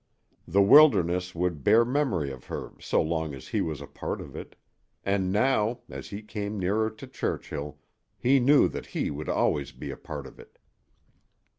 [0.47, 4.35] The wilderness would bear memory of her so long as he was a part of
[4.35, 4.55] it;
[5.05, 7.77] and now, as he came nearer to Churchill,
[8.17, 10.57] he knew that he would always be a part of it.